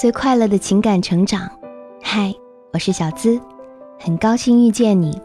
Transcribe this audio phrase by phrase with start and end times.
[0.00, 1.46] 最快乐的情感成长。
[2.02, 2.34] 嗨，
[2.72, 3.38] 我是小资，
[3.98, 5.20] 很高兴遇见你。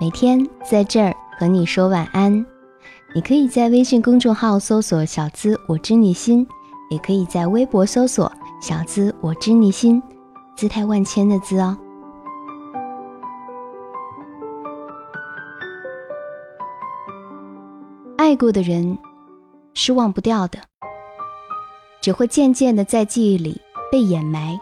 [0.00, 2.32] 每天在这儿和你说晚安。
[3.14, 6.48] 你可以在微信公众号搜索“小资我知你心”，
[6.88, 10.02] 也可以在微博搜索“小资我知你心”，
[10.56, 11.76] 姿态万千的“资”哦。
[18.16, 18.96] 爱过的人
[19.74, 20.58] 是忘不掉的，
[22.00, 23.60] 只会渐渐的在记忆里
[23.90, 24.58] 被掩埋，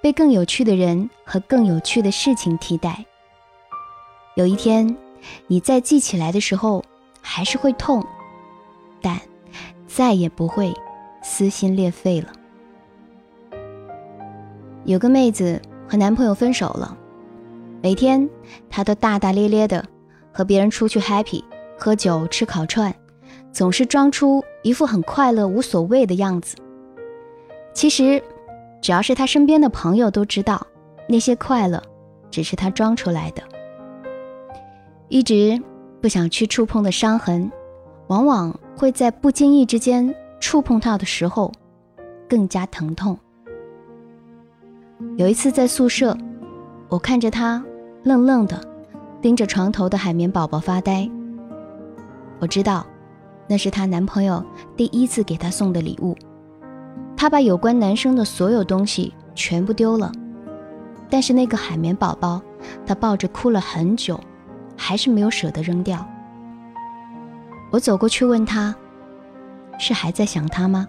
[0.00, 3.04] 被更有趣的人和更有趣的事情替代。
[4.34, 4.96] 有一天，
[5.46, 6.84] 你再记起来的时候。
[7.28, 8.06] 还是会痛，
[9.02, 9.20] 但
[9.88, 10.72] 再也不会
[11.24, 12.32] 撕心裂肺了。
[14.84, 16.96] 有个妹子和男朋友分手了，
[17.82, 18.30] 每天
[18.70, 19.84] 她都大大咧咧的
[20.32, 21.42] 和别人出去 happy，
[21.76, 22.94] 喝酒吃烤串，
[23.52, 26.56] 总是装出一副很快乐无所谓的样子。
[27.74, 28.22] 其实，
[28.80, 30.66] 只要是她身边的朋友都知道，
[31.08, 31.82] 那些快乐
[32.30, 33.42] 只是她装出来的，
[35.08, 35.60] 一直。
[35.98, 37.50] 不想去触碰的伤痕，
[38.06, 41.50] 往往会在不经意之间触碰到的时候，
[42.28, 43.18] 更加疼痛。
[45.16, 46.16] 有一次在宿舍，
[46.88, 47.64] 我看着她
[48.04, 48.60] 愣愣的
[49.20, 51.10] 盯着床头的海绵宝宝发呆。
[52.38, 52.86] 我知道，
[53.48, 54.44] 那是她男朋友
[54.76, 56.14] 第一次给她送的礼物。
[57.16, 60.12] 她把有关男生的所有东西全部丢了，
[61.08, 62.40] 但是那个海绵宝宝，
[62.86, 64.20] 她抱着哭了很久。
[64.78, 66.06] 还是没有舍得扔掉。
[67.72, 68.76] 我走过去问他
[69.80, 70.86] ：“是还在想他吗？”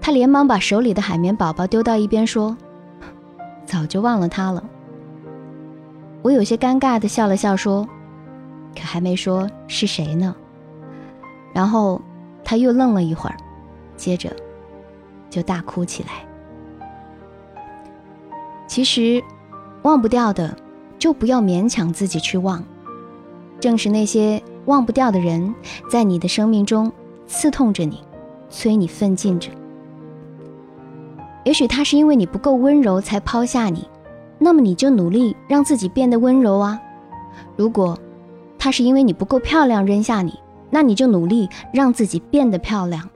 [0.00, 2.56] 他连忙把手里的海绵宝宝丢到一边，说
[3.66, 4.64] ：“早就忘了他了。”
[6.22, 7.86] 我有些尴尬的笑了笑，说
[8.74, 10.34] ：“可还没说是谁呢。”
[11.52, 12.00] 然后
[12.42, 13.36] 他又愣了一会儿，
[13.98, 14.34] 接着
[15.30, 16.10] 就大哭起来。
[18.66, 19.22] 其实，
[19.82, 20.54] 忘不掉的。
[20.98, 22.62] 就不要勉强自己去忘，
[23.58, 25.54] 正是那些忘不掉的人，
[25.90, 26.92] 在你的生命中
[27.26, 28.04] 刺痛着你，
[28.50, 29.50] 催你奋进着。
[31.42, 33.88] 也许他是因为你不够温柔才抛下你，
[34.38, 36.78] 那么你就努力让自己变得温柔啊。
[37.56, 37.98] 如果
[38.58, 40.38] 他是因为你不够漂亮扔下你，
[40.68, 43.08] 那你就努力让自己变得漂亮。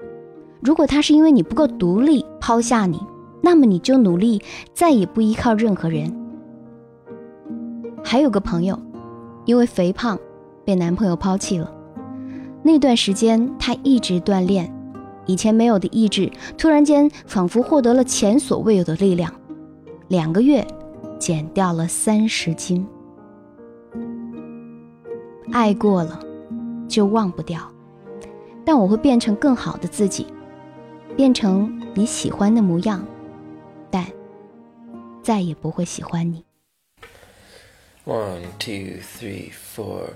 [0.65, 2.99] 如果他是因为你不够独立抛下你，
[3.43, 4.41] 那么你就努力
[4.73, 6.11] 再也不依靠任何人。
[8.03, 8.79] 还有个朋友，
[9.45, 10.19] 因为肥胖
[10.65, 11.71] 被男朋友抛弃了。
[12.63, 14.75] 那段时间，她一直锻炼，
[15.27, 19.31] 以前没有的意志，突然间仿佛获得了前所未有的力量。
[20.09, 20.67] 两个月，
[21.19, 22.87] 减掉了三十斤。
[25.53, 26.19] 爱过了，
[26.89, 27.61] 就忘不掉。
[28.65, 30.27] 但我会变成更好的自己，
[31.17, 33.07] 变成你喜欢的模样，
[33.89, 34.05] 但
[35.23, 36.45] 再也不会喜欢你。
[38.05, 40.11] One, two, three, four.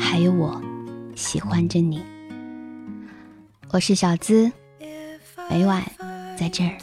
[0.00, 0.62] 还有我，
[1.16, 2.02] 喜欢着你。
[3.70, 4.50] 我是小资，
[5.50, 5.84] 每晚
[6.38, 6.78] 在这儿，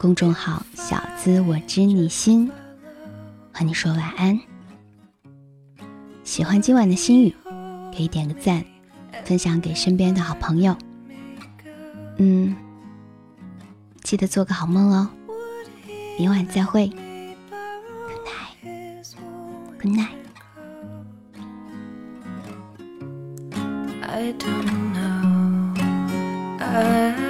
[0.00, 2.50] 公众号“小资我知你心”，
[3.52, 4.40] 和你说晚安。
[6.24, 7.36] 喜欢今晚的心语。
[7.94, 8.64] 可以点个赞，
[9.24, 10.74] 分享给身边的好朋友。
[12.16, 12.56] 嗯，
[14.02, 15.10] 记得做个好梦哦，
[16.18, 16.90] 明晚再会。
[19.82, 19.98] Good night，Good
[27.18, 27.29] night。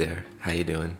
[0.00, 0.96] There, how you doing?